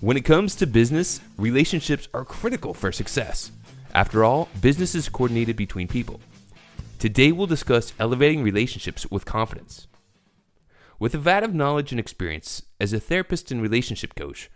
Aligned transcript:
When 0.00 0.18
it 0.18 0.26
comes 0.26 0.54
to 0.56 0.66
business, 0.66 1.20
relationships 1.38 2.06
are 2.12 2.26
critical 2.26 2.74
for 2.74 2.92
success. 2.92 3.50
After 3.94 4.24
all, 4.24 4.50
business 4.60 4.94
is 4.94 5.08
coordinated 5.08 5.56
between 5.56 5.88
people. 5.88 6.20
Today 6.98 7.32
we'll 7.32 7.46
discuss 7.46 7.94
elevating 7.98 8.42
relationships 8.42 9.10
with 9.10 9.24
confidence. 9.24 9.86
With 10.98 11.14
a 11.14 11.18
vat 11.18 11.44
of 11.44 11.54
knowledge 11.54 11.92
and 11.92 11.98
experience 11.98 12.60
as 12.78 12.92
a 12.92 13.00
therapist 13.00 13.50
and 13.50 13.62
relationship 13.62 14.14
coach, 14.14 14.50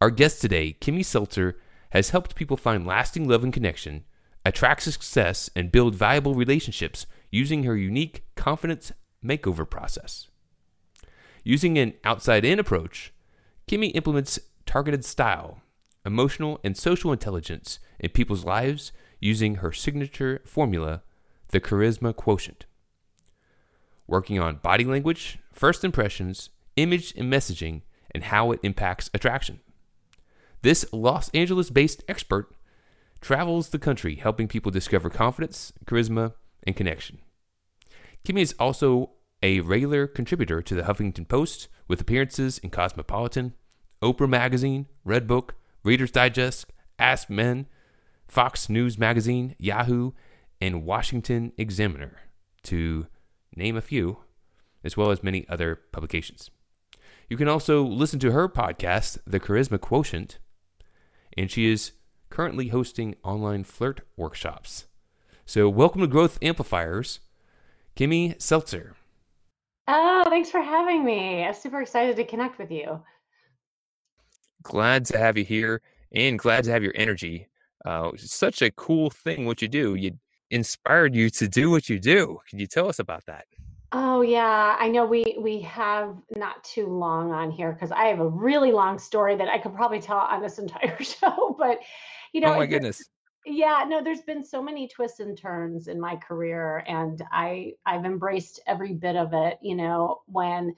our 0.00 0.10
guest 0.10 0.40
today, 0.40 0.76
Kimmy 0.80 1.04
Seltzer, 1.04 1.58
has 1.90 2.10
helped 2.10 2.36
people 2.36 2.56
find 2.56 2.86
lasting 2.86 3.28
love 3.28 3.42
and 3.42 3.52
connection, 3.52 4.04
attract 4.46 4.82
success, 4.82 5.50
and 5.56 5.72
build 5.72 5.96
valuable 5.96 6.34
relationships 6.34 7.06
using 7.32 7.64
her 7.64 7.76
unique 7.76 8.26
confidence 8.36 8.92
makeover 9.24 9.68
process. 9.68 10.28
Using 11.42 11.78
an 11.78 11.94
outside 12.04 12.44
in 12.44 12.60
approach, 12.60 13.12
Kimmy 13.66 13.90
implements 13.96 14.38
targeted 14.74 15.04
style, 15.04 15.60
emotional, 16.04 16.58
and 16.64 16.76
social 16.76 17.12
intelligence 17.12 17.78
in 18.00 18.10
people's 18.10 18.44
lives 18.44 18.90
using 19.20 19.54
her 19.56 19.70
signature 19.70 20.42
formula, 20.44 21.00
the 21.50 21.60
charisma 21.60 22.12
quotient. 22.12 22.66
Working 24.08 24.40
on 24.40 24.56
body 24.56 24.82
language, 24.82 25.38
first 25.52 25.84
impressions, 25.84 26.50
image 26.74 27.14
and 27.16 27.32
messaging, 27.32 27.82
and 28.12 28.24
how 28.24 28.50
it 28.50 28.58
impacts 28.64 29.10
attraction. 29.14 29.60
This 30.62 30.84
Los 30.92 31.28
Angeles 31.28 31.70
based 31.70 32.02
expert 32.08 32.52
travels 33.20 33.68
the 33.68 33.78
country 33.78 34.16
helping 34.16 34.48
people 34.48 34.72
discover 34.72 35.08
confidence, 35.08 35.72
charisma, 35.84 36.34
and 36.64 36.74
connection. 36.74 37.18
Kimmy 38.24 38.40
is 38.40 38.56
also 38.58 39.12
a 39.40 39.60
regular 39.60 40.08
contributor 40.08 40.60
to 40.62 40.74
the 40.74 40.82
Huffington 40.82 41.28
Post 41.28 41.68
with 41.86 42.00
appearances 42.00 42.58
in 42.58 42.70
Cosmopolitan, 42.70 43.54
Oprah 44.04 44.28
Magazine, 44.28 44.86
Redbook, 45.06 45.52
Reader's 45.82 46.10
Digest, 46.10 46.66
Ask 46.98 47.30
Men, 47.30 47.66
Fox 48.28 48.68
News 48.68 48.98
Magazine, 48.98 49.56
Yahoo, 49.58 50.12
and 50.60 50.84
Washington 50.84 51.52
Examiner, 51.56 52.18
to 52.64 53.06
name 53.56 53.78
a 53.78 53.80
few, 53.80 54.18
as 54.84 54.94
well 54.94 55.10
as 55.10 55.22
many 55.22 55.48
other 55.48 55.80
publications. 55.90 56.50
You 57.30 57.38
can 57.38 57.48
also 57.48 57.82
listen 57.82 58.18
to 58.20 58.32
her 58.32 58.46
podcast, 58.46 59.16
The 59.26 59.40
Charisma 59.40 59.80
Quotient, 59.80 60.38
and 61.34 61.50
she 61.50 61.72
is 61.72 61.92
currently 62.28 62.68
hosting 62.68 63.14
online 63.24 63.64
flirt 63.64 64.02
workshops. 64.18 64.84
So, 65.46 65.70
welcome 65.70 66.02
to 66.02 66.06
Growth 66.06 66.38
Amplifiers, 66.42 67.20
Kimmy 67.96 68.40
Seltzer. 68.40 68.96
Oh, 69.88 70.24
thanks 70.28 70.50
for 70.50 70.60
having 70.60 71.04
me. 71.04 71.42
I'm 71.42 71.54
super 71.54 71.80
excited 71.80 72.16
to 72.16 72.24
connect 72.24 72.58
with 72.58 72.70
you. 72.70 73.00
Glad 74.64 75.04
to 75.06 75.18
have 75.18 75.38
you 75.38 75.44
here 75.44 75.82
and 76.12 76.38
glad 76.38 76.64
to 76.64 76.70
have 76.72 76.82
your 76.82 76.94
energy. 76.96 77.48
Uh, 77.84 78.10
such 78.16 78.62
a 78.62 78.70
cool 78.70 79.10
thing 79.10 79.44
what 79.44 79.60
you 79.60 79.68
do. 79.68 79.94
You 79.94 80.18
inspired 80.50 81.14
you 81.14 81.28
to 81.30 81.46
do 81.46 81.70
what 81.70 81.88
you 81.88 81.98
do. 81.98 82.40
Can 82.48 82.58
you 82.58 82.66
tell 82.66 82.88
us 82.88 82.98
about 82.98 83.26
that? 83.26 83.44
Oh 83.92 84.22
yeah, 84.22 84.76
I 84.78 84.88
know 84.88 85.04
we 85.04 85.36
we 85.38 85.60
have 85.60 86.16
not 86.34 86.64
too 86.64 86.86
long 86.86 87.30
on 87.30 87.50
here 87.50 87.72
because 87.72 87.92
I 87.92 88.06
have 88.06 88.18
a 88.18 88.26
really 88.26 88.72
long 88.72 88.98
story 88.98 89.36
that 89.36 89.48
I 89.48 89.58
could 89.58 89.74
probably 89.74 90.00
tell 90.00 90.16
on 90.16 90.42
this 90.42 90.58
entire 90.64 91.00
show. 91.02 91.54
But 91.58 91.78
you 92.32 92.40
know, 92.40 92.54
oh 92.54 92.56
my 92.56 92.66
goodness. 92.66 93.04
Yeah, 93.46 93.84
no, 93.86 94.02
there's 94.02 94.22
been 94.22 94.42
so 94.42 94.62
many 94.62 94.88
twists 94.88 95.20
and 95.20 95.36
turns 95.36 95.88
in 95.88 96.00
my 96.00 96.16
career, 96.16 96.82
and 96.88 97.22
I 97.30 97.74
I've 97.84 98.06
embraced 98.06 98.60
every 98.66 98.94
bit 98.94 99.16
of 99.16 99.34
it. 99.34 99.58
You 99.60 99.76
know, 99.76 100.22
when 100.26 100.74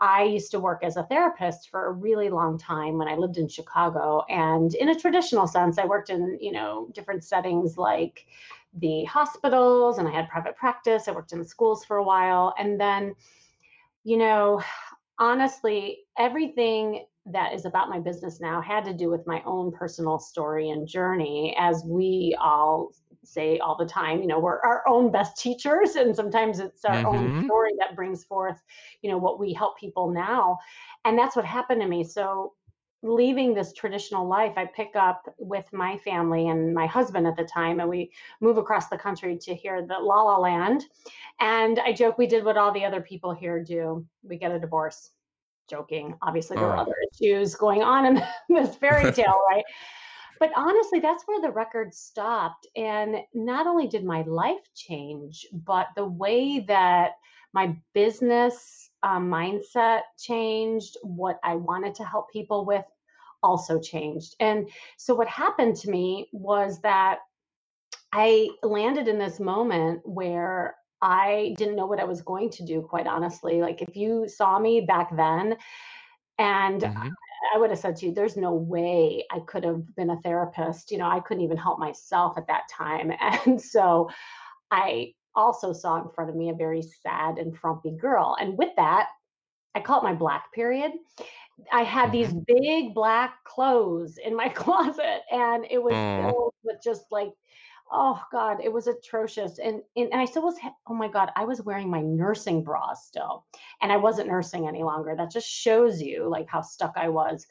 I 0.00 0.24
used 0.24 0.50
to 0.50 0.60
work 0.60 0.84
as 0.84 0.96
a 0.96 1.04
therapist 1.04 1.70
for 1.70 1.86
a 1.86 1.92
really 1.92 2.28
long 2.28 2.58
time 2.58 2.98
when 2.98 3.08
I 3.08 3.14
lived 3.14 3.38
in 3.38 3.48
Chicago, 3.48 4.24
and 4.28 4.74
in 4.74 4.90
a 4.90 4.98
traditional 4.98 5.46
sense, 5.46 5.78
I 5.78 5.86
worked 5.86 6.10
in 6.10 6.38
you 6.40 6.52
know 6.52 6.88
different 6.92 7.24
settings 7.24 7.78
like 7.78 8.26
the 8.74 9.04
hospitals, 9.04 9.98
and 9.98 10.06
I 10.06 10.12
had 10.12 10.28
private 10.28 10.56
practice. 10.56 11.08
I 11.08 11.12
worked 11.12 11.32
in 11.32 11.44
schools 11.44 11.84
for 11.84 11.96
a 11.96 12.04
while, 12.04 12.54
and 12.58 12.78
then, 12.80 13.14
you 14.04 14.18
know, 14.18 14.62
honestly, 15.18 16.00
everything 16.18 17.06
that 17.26 17.54
is 17.54 17.64
about 17.64 17.88
my 17.88 17.98
business 17.98 18.40
now 18.40 18.60
had 18.60 18.84
to 18.84 18.92
do 18.92 19.10
with 19.10 19.26
my 19.26 19.42
own 19.44 19.72
personal 19.72 20.18
story 20.18 20.70
and 20.70 20.86
journey 20.86 21.56
as 21.58 21.82
we 21.84 22.36
all 22.40 22.92
say 23.26 23.58
all 23.58 23.76
the 23.76 23.86
time 23.86 24.20
you 24.20 24.26
know 24.26 24.38
we're 24.38 24.60
our 24.60 24.82
own 24.88 25.10
best 25.10 25.36
teachers 25.36 25.96
and 25.96 26.14
sometimes 26.14 26.58
it's 26.58 26.84
our 26.84 26.96
mm-hmm. 26.96 27.06
own 27.06 27.44
story 27.44 27.72
that 27.78 27.96
brings 27.96 28.24
forth 28.24 28.62
you 29.02 29.10
know 29.10 29.18
what 29.18 29.38
we 29.38 29.52
help 29.52 29.78
people 29.78 30.10
now 30.10 30.58
and 31.04 31.18
that's 31.18 31.36
what 31.36 31.44
happened 31.44 31.80
to 31.80 31.88
me 31.88 32.04
so 32.04 32.52
leaving 33.02 33.54
this 33.54 33.72
traditional 33.72 34.26
life 34.26 34.52
i 34.56 34.64
pick 34.64 34.96
up 34.96 35.22
with 35.38 35.64
my 35.72 35.96
family 35.98 36.48
and 36.48 36.74
my 36.74 36.86
husband 36.86 37.26
at 37.26 37.36
the 37.36 37.44
time 37.44 37.80
and 37.80 37.88
we 37.88 38.10
move 38.40 38.58
across 38.58 38.88
the 38.88 38.98
country 38.98 39.36
to 39.36 39.54
hear 39.54 39.86
the 39.86 39.94
la 39.94 40.22
la 40.22 40.38
land 40.38 40.84
and 41.40 41.78
i 41.80 41.92
joke 41.92 42.18
we 42.18 42.26
did 42.26 42.44
what 42.44 42.56
all 42.56 42.72
the 42.72 42.84
other 42.84 43.00
people 43.00 43.32
here 43.32 43.62
do 43.62 44.04
we 44.22 44.36
get 44.36 44.50
a 44.50 44.58
divorce 44.58 45.10
joking. 45.68 46.14
Obviously, 46.22 46.56
there 46.56 46.66
were 46.66 46.76
oh. 46.76 46.82
other 46.82 46.94
issues 47.12 47.54
going 47.54 47.82
on 47.82 48.06
in 48.06 48.22
this 48.48 48.76
fairy 48.76 49.12
tale, 49.12 49.40
right? 49.50 49.64
But 50.38 50.52
honestly, 50.56 51.00
that's 51.00 51.24
where 51.26 51.40
the 51.40 51.50
record 51.50 51.94
stopped. 51.94 52.66
And 52.76 53.16
not 53.34 53.66
only 53.66 53.88
did 53.88 54.04
my 54.04 54.22
life 54.22 54.68
change, 54.74 55.46
but 55.52 55.88
the 55.96 56.06
way 56.06 56.60
that 56.60 57.12
my 57.52 57.76
business 57.94 58.90
um, 59.02 59.30
mindset 59.30 60.02
changed, 60.18 60.96
what 61.02 61.38
I 61.42 61.54
wanted 61.54 61.94
to 61.96 62.04
help 62.04 62.30
people 62.30 62.64
with 62.64 62.84
also 63.42 63.80
changed. 63.80 64.34
And 64.40 64.68
so, 64.96 65.14
what 65.14 65.28
happened 65.28 65.76
to 65.76 65.90
me 65.90 66.28
was 66.32 66.80
that 66.82 67.20
I 68.12 68.48
landed 68.62 69.08
in 69.08 69.18
this 69.18 69.40
moment 69.40 70.00
where 70.04 70.76
I 71.02 71.54
didn't 71.58 71.76
know 71.76 71.86
what 71.86 72.00
I 72.00 72.04
was 72.04 72.22
going 72.22 72.50
to 72.50 72.64
do, 72.64 72.82
quite 72.82 73.06
honestly. 73.06 73.60
Like, 73.60 73.82
if 73.82 73.96
you 73.96 74.28
saw 74.28 74.58
me 74.58 74.80
back 74.80 75.14
then, 75.16 75.56
and 76.38 76.82
mm-hmm. 76.82 77.08
I 77.54 77.58
would 77.58 77.70
have 77.70 77.78
said 77.78 77.96
to 77.96 78.06
you, 78.06 78.12
there's 78.12 78.36
no 78.36 78.52
way 78.52 79.24
I 79.30 79.40
could 79.40 79.64
have 79.64 79.94
been 79.94 80.10
a 80.10 80.20
therapist. 80.20 80.90
You 80.90 80.98
know, 80.98 81.08
I 81.08 81.20
couldn't 81.20 81.44
even 81.44 81.56
help 81.56 81.78
myself 81.78 82.36
at 82.36 82.46
that 82.48 82.64
time. 82.70 83.12
And 83.46 83.60
so 83.60 84.10
I 84.70 85.12
also 85.34 85.72
saw 85.72 86.02
in 86.02 86.08
front 86.14 86.30
of 86.30 86.36
me 86.36 86.50
a 86.50 86.54
very 86.54 86.82
sad 86.82 87.38
and 87.38 87.56
frumpy 87.56 87.96
girl. 87.96 88.36
And 88.40 88.56
with 88.56 88.70
that, 88.76 89.08
I 89.74 89.80
call 89.80 90.00
it 90.00 90.04
my 90.04 90.14
black 90.14 90.52
period. 90.52 90.92
I 91.72 91.82
had 91.82 92.10
these 92.12 92.28
mm-hmm. 92.28 92.40
big 92.46 92.94
black 92.94 93.44
clothes 93.44 94.18
in 94.18 94.34
my 94.34 94.48
closet, 94.54 95.22
and 95.30 95.66
it 95.70 95.82
was 95.82 95.94
filled 95.94 96.54
with 96.64 96.76
just 96.82 97.04
like 97.10 97.30
oh 97.92 98.20
god 98.32 98.58
it 98.62 98.72
was 98.72 98.86
atrocious 98.86 99.58
and, 99.58 99.82
and 99.96 100.12
and 100.12 100.20
i 100.20 100.24
still 100.24 100.42
was 100.42 100.56
oh 100.88 100.94
my 100.94 101.08
god 101.08 101.30
i 101.36 101.44
was 101.44 101.62
wearing 101.62 101.90
my 101.90 102.00
nursing 102.00 102.62
bra 102.62 102.92
still 102.94 103.44
and 103.80 103.92
i 103.92 103.96
wasn't 103.96 104.28
nursing 104.28 104.66
any 104.66 104.82
longer. 104.82 105.14
That 105.16 105.30
just 105.30 105.48
shows 105.48 106.00
you 106.02 106.28
like 106.28 106.48
how 106.48 106.62
stuck 106.62 106.94
i 106.96 107.08
was 107.08 107.46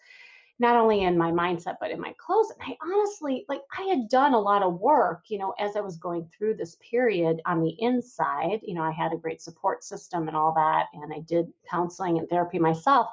not 0.59 0.77
only 0.77 1.03
in 1.03 1.17
my 1.17 1.31
mindset 1.31 1.75
but 1.79 1.91
in 1.91 1.99
my 1.99 2.13
clothes 2.17 2.51
and 2.51 2.71
i 2.71 2.77
honestly 2.81 3.45
like 3.49 3.61
i 3.77 3.83
had 3.83 4.09
done 4.09 4.33
a 4.33 4.39
lot 4.39 4.63
of 4.63 4.79
work 4.79 5.23
you 5.27 5.37
know 5.37 5.53
as 5.59 5.75
i 5.75 5.81
was 5.81 5.97
going 5.97 6.27
through 6.27 6.55
this 6.55 6.77
period 6.89 7.41
on 7.45 7.61
the 7.61 7.75
inside 7.79 8.59
you 8.63 8.73
know 8.73 8.83
i 8.83 8.91
had 8.91 9.13
a 9.13 9.17
great 9.17 9.41
support 9.41 9.83
system 9.83 10.27
and 10.27 10.37
all 10.37 10.53
that 10.53 10.87
and 10.93 11.13
i 11.13 11.19
did 11.21 11.47
counseling 11.69 12.17
and 12.17 12.29
therapy 12.29 12.59
myself 12.59 13.07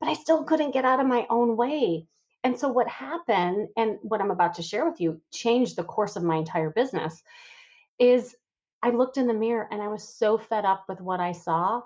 but 0.00 0.08
i 0.08 0.14
still 0.14 0.44
couldn't 0.44 0.72
get 0.72 0.84
out 0.84 1.00
of 1.00 1.06
my 1.06 1.26
own 1.30 1.56
way 1.56 2.06
and 2.44 2.58
so, 2.58 2.68
what 2.68 2.88
happened, 2.88 3.68
and 3.76 3.98
what 4.02 4.20
I'm 4.20 4.30
about 4.30 4.54
to 4.54 4.62
share 4.62 4.88
with 4.88 5.00
you, 5.00 5.20
changed 5.32 5.76
the 5.76 5.84
course 5.84 6.16
of 6.16 6.22
my 6.22 6.36
entire 6.36 6.70
business, 6.70 7.22
is 7.98 8.36
I 8.82 8.90
looked 8.90 9.16
in 9.16 9.26
the 9.26 9.34
mirror 9.34 9.68
and 9.70 9.82
I 9.82 9.88
was 9.88 10.06
so 10.06 10.38
fed 10.38 10.64
up 10.64 10.84
with 10.88 11.00
what 11.00 11.18
I 11.18 11.32
saw. 11.32 11.82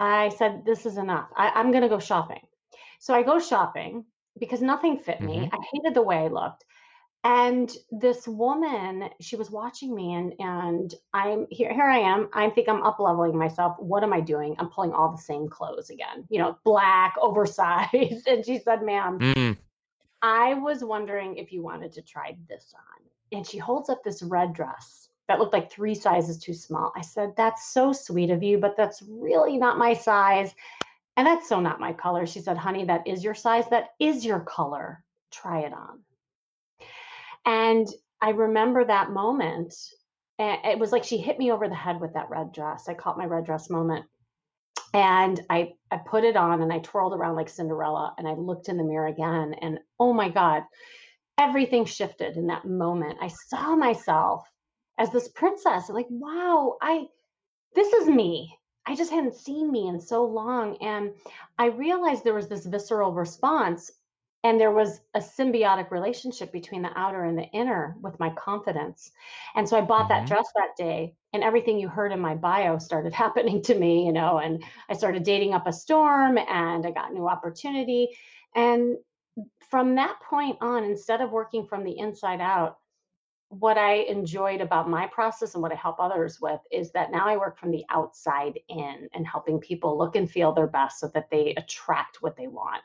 I 0.00 0.30
said, 0.30 0.64
This 0.66 0.86
is 0.86 0.98
enough. 0.98 1.28
I, 1.36 1.58
am 1.60 1.70
going 1.70 1.82
to 1.82 1.88
go 1.88 1.98
shopping. 1.98 2.42
So, 2.98 3.14
I 3.14 3.22
go 3.22 3.38
shopping 3.38 4.04
because 4.38 4.60
nothing 4.60 4.98
fit 4.98 5.16
mm-hmm. 5.18 5.26
me. 5.26 5.50
I 5.52 5.58
hated 5.72 5.94
the 5.94 6.02
way 6.02 6.18
I 6.18 6.28
looked. 6.28 6.64
And 7.24 7.72
this 7.92 8.26
woman, 8.26 9.08
she 9.20 9.36
was 9.36 9.48
watching 9.48 9.94
me, 9.94 10.14
and 10.14 10.34
and 10.40 10.92
I'm 11.14 11.46
here. 11.50 11.72
Here 11.72 11.84
I 11.84 11.98
am. 11.98 12.28
I 12.34 12.50
think 12.50 12.68
I'm 12.68 12.82
up 12.82 12.98
leveling 12.98 13.38
myself. 13.38 13.76
What 13.78 14.02
am 14.02 14.12
I 14.12 14.20
doing? 14.20 14.56
I'm 14.58 14.68
pulling 14.68 14.92
all 14.92 15.12
the 15.12 15.22
same 15.22 15.48
clothes 15.48 15.90
again. 15.90 16.26
You 16.30 16.40
know, 16.40 16.58
black, 16.64 17.14
oversized. 17.22 18.26
And 18.26 18.44
she 18.44 18.58
said, 18.58 18.82
"Ma'am, 18.82 19.20
mm. 19.20 19.56
I 20.22 20.54
was 20.54 20.84
wondering 20.84 21.36
if 21.36 21.52
you 21.52 21.62
wanted 21.62 21.92
to 21.92 22.02
try 22.02 22.36
this 22.48 22.72
on. 22.76 23.36
And 23.36 23.46
she 23.46 23.58
holds 23.58 23.88
up 23.90 24.04
this 24.04 24.22
red 24.22 24.52
dress 24.52 25.08
that 25.26 25.38
looked 25.38 25.52
like 25.52 25.70
three 25.70 25.94
sizes 25.94 26.38
too 26.38 26.54
small. 26.54 26.92
I 26.96 27.00
said, 27.00 27.34
That's 27.36 27.72
so 27.72 27.92
sweet 27.92 28.30
of 28.30 28.42
you, 28.42 28.58
but 28.58 28.76
that's 28.76 29.02
really 29.02 29.58
not 29.58 29.78
my 29.78 29.94
size. 29.94 30.54
And 31.16 31.26
that's 31.26 31.48
so 31.48 31.60
not 31.60 31.80
my 31.80 31.92
color. 31.92 32.26
She 32.26 32.40
said, 32.40 32.56
Honey, 32.56 32.84
that 32.84 33.06
is 33.06 33.24
your 33.24 33.34
size. 33.34 33.64
That 33.70 33.90
is 33.98 34.24
your 34.24 34.40
color. 34.40 35.02
Try 35.30 35.60
it 35.60 35.72
on. 35.72 36.00
And 37.44 37.88
I 38.20 38.30
remember 38.30 38.84
that 38.84 39.10
moment. 39.10 39.74
And 40.38 40.58
it 40.64 40.78
was 40.78 40.92
like 40.92 41.04
she 41.04 41.18
hit 41.18 41.38
me 41.38 41.50
over 41.50 41.68
the 41.68 41.74
head 41.74 42.00
with 42.00 42.14
that 42.14 42.30
red 42.30 42.52
dress. 42.52 42.88
I 42.88 42.94
caught 42.94 43.18
my 43.18 43.26
red 43.26 43.44
dress 43.44 43.68
moment. 43.70 44.06
And 44.94 45.40
I, 45.48 45.72
I 45.90 45.98
put 45.98 46.24
it 46.24 46.36
on 46.36 46.62
and 46.62 46.72
I 46.72 46.78
twirled 46.80 47.14
around 47.14 47.36
like 47.36 47.48
Cinderella 47.48 48.14
and 48.18 48.28
I 48.28 48.34
looked 48.34 48.68
in 48.68 48.76
the 48.76 48.84
mirror 48.84 49.06
again 49.06 49.54
and 49.60 49.78
oh 49.98 50.12
my 50.12 50.28
God, 50.28 50.62
everything 51.38 51.84
shifted 51.84 52.36
in 52.36 52.46
that 52.48 52.66
moment. 52.66 53.18
I 53.20 53.28
saw 53.28 53.74
myself 53.74 54.46
as 54.98 55.10
this 55.10 55.28
princess 55.28 55.88
like, 55.88 56.06
wow, 56.10 56.76
I 56.82 57.06
this 57.74 57.92
is 57.92 58.08
me. 58.08 58.54
I 58.86 58.94
just 58.94 59.12
hadn't 59.12 59.34
seen 59.34 59.70
me 59.70 59.86
in 59.88 60.00
so 60.00 60.24
long. 60.24 60.76
And 60.82 61.12
I 61.58 61.66
realized 61.66 62.24
there 62.24 62.34
was 62.34 62.48
this 62.48 62.66
visceral 62.66 63.12
response 63.12 63.90
and 64.44 64.60
there 64.60 64.72
was 64.72 65.00
a 65.14 65.20
symbiotic 65.20 65.90
relationship 65.90 66.52
between 66.52 66.82
the 66.82 66.96
outer 66.98 67.24
and 67.24 67.38
the 67.38 67.44
inner 67.52 67.96
with 68.00 68.18
my 68.18 68.30
confidence. 68.30 69.12
And 69.54 69.68
so 69.68 69.78
i 69.78 69.80
bought 69.80 70.08
that 70.08 70.26
hmm 70.26 70.26
dress 70.26 70.46
that 70.56 70.76
day 70.76 71.14
and 71.32 71.42
everything 71.42 71.78
you 71.78 71.88
heard 71.88 72.12
in 72.12 72.20
my 72.20 72.34
bio 72.34 72.78
started 72.78 73.12
happening 73.24 73.62
to 73.62 73.74
me 73.74 74.06
you 74.06 74.12
know 74.12 74.38
and 74.38 74.62
i 74.88 74.94
started 74.94 75.22
dating 75.24 75.54
up 75.54 75.66
a 75.66 75.72
storm 75.72 76.38
and 76.38 76.86
i 76.86 76.90
got 76.90 77.12
new 77.12 77.28
opportunity. 77.28 78.08
And 78.54 78.96
from 79.70 79.94
that 79.96 80.20
point 80.20 80.58
on 80.60 80.84
instead 80.84 81.20
of 81.20 81.30
working 81.32 81.66
from 81.66 81.84
the 81.84 81.98
inside 81.98 82.40
out 82.40 82.78
what 83.48 83.76
I 83.76 83.96
enjoyed 83.96 84.62
about 84.62 84.88
my 84.88 85.06
process 85.08 85.54
and 85.54 85.62
what 85.62 85.72
I 85.72 85.74
help 85.74 86.00
others 86.00 86.40
with 86.40 86.60
is 86.70 86.90
that 86.92 87.12
now 87.12 87.28
I 87.28 87.36
work 87.36 87.58
from 87.58 87.70
the 87.70 87.84
outside 87.90 88.58
in 88.68 89.08
and 89.12 89.26
helping 89.26 89.58
people 89.60 89.98
look 89.98 90.16
and 90.16 90.30
feel 90.30 90.52
their 90.52 90.66
best 90.66 90.98
so 91.00 91.08
that 91.08 91.28
they 91.30 91.54
attract 91.56 92.22
what 92.22 92.34
they 92.34 92.46
want. 92.46 92.80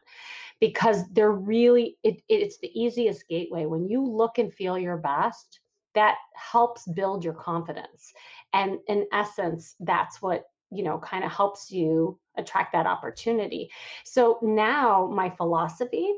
Because 0.60 1.08
they're 1.10 1.32
really, 1.32 1.98
it, 2.04 2.22
it's 2.30 2.58
the 2.60 2.72
easiest 2.80 3.28
gateway. 3.28 3.66
When 3.66 3.88
you 3.88 4.04
look 4.04 4.38
and 4.38 4.54
feel 4.54 4.78
your 4.78 4.98
best, 4.98 5.60
that 5.94 6.16
helps 6.36 6.88
build 6.88 7.24
your 7.24 7.34
confidence. 7.34 8.14
And 8.54 8.80
in 8.88 9.06
essence, 9.12 9.76
that's 9.80 10.22
what, 10.22 10.46
you 10.72 10.84
know, 10.84 11.00
kind 11.00 11.24
of 11.24 11.32
helps 11.32 11.72
you 11.72 12.20
attract 12.38 12.74
that 12.74 12.88
opportunity. 12.88 13.70
So 14.04 14.40
now 14.42 15.08
my 15.08 15.30
philosophy 15.30 16.14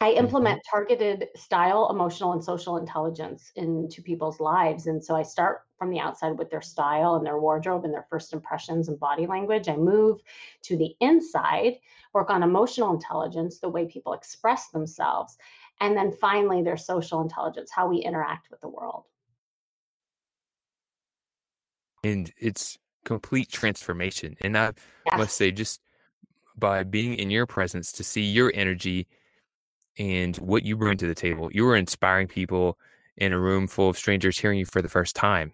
I 0.00 0.12
hmm 0.18 0.26
implement 0.26 0.62
targeted 0.70 1.28
style, 1.36 1.88
emotional, 1.90 2.32
and 2.32 2.44
social 2.44 2.76
intelligence 2.76 3.50
into 3.56 4.02
people's 4.02 4.40
lives. 4.40 4.86
And 4.86 5.02
so 5.02 5.16
I 5.16 5.22
start 5.22 5.62
from 5.78 5.90
the 5.90 6.00
outside 6.00 6.38
with 6.38 6.50
their 6.50 6.60
style 6.60 7.14
and 7.14 7.24
their 7.24 7.38
wardrobe 7.38 7.84
and 7.84 7.94
their 7.94 8.06
first 8.10 8.34
impressions 8.34 8.88
and 8.88 9.00
body 9.00 9.26
language. 9.26 9.68
I 9.68 9.76
move 9.76 10.20
to 10.64 10.76
the 10.76 10.94
inside, 11.00 11.78
work 12.12 12.28
on 12.28 12.42
emotional 12.42 12.92
intelligence, 12.92 13.58
the 13.58 13.70
way 13.70 13.86
people 13.86 14.12
express 14.12 14.68
themselves. 14.68 15.38
And 15.80 15.96
then 15.96 16.12
finally, 16.12 16.62
their 16.62 16.76
social 16.76 17.22
intelligence, 17.22 17.70
how 17.70 17.88
we 17.88 17.98
interact 17.98 18.50
with 18.50 18.60
the 18.60 18.68
world. 18.68 19.04
And 22.02 22.32
it's 22.38 22.78
complete 23.04 23.48
transformation. 23.50 24.36
And 24.40 24.56
I 24.56 24.72
Yes. 25.06 25.18
must 25.18 25.36
say, 25.36 25.50
just 25.50 25.80
by 26.56 26.84
being 26.84 27.14
in 27.14 27.30
your 27.30 27.46
presence 27.46 27.92
to 27.92 28.04
see 28.04 28.22
your 28.22 28.52
energy 28.54 29.06
and 29.98 30.36
what 30.36 30.64
you 30.64 30.76
bring 30.76 30.98
to 30.98 31.06
the 31.06 31.14
table, 31.14 31.50
you 31.52 31.64
were 31.64 31.76
inspiring 31.76 32.28
people 32.28 32.78
in 33.16 33.32
a 33.32 33.38
room 33.38 33.66
full 33.66 33.88
of 33.88 33.98
strangers 33.98 34.38
hearing 34.38 34.58
you 34.58 34.66
for 34.66 34.82
the 34.82 34.88
first 34.88 35.16
time. 35.16 35.52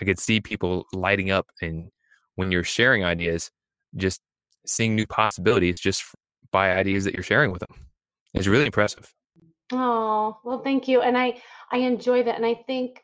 I 0.00 0.04
could 0.04 0.18
see 0.18 0.40
people 0.40 0.86
lighting 0.92 1.30
up, 1.30 1.48
and 1.60 1.90
when 2.36 2.50
you're 2.50 2.64
sharing 2.64 3.04
ideas, 3.04 3.50
just 3.96 4.20
seeing 4.66 4.94
new 4.94 5.06
possibilities 5.06 5.80
just 5.80 6.04
by 6.50 6.72
ideas 6.72 7.04
that 7.04 7.14
you're 7.14 7.22
sharing 7.22 7.50
with 7.50 7.60
them. 7.60 7.86
It's 8.34 8.46
really 8.46 8.66
impressive. 8.66 9.12
Oh, 9.72 10.38
well, 10.44 10.62
thank 10.62 10.88
you. 10.88 11.00
And 11.02 11.16
I 11.16 11.40
I 11.70 11.78
enjoy 11.78 12.22
that. 12.24 12.36
And 12.36 12.46
I 12.46 12.54
think 12.66 13.02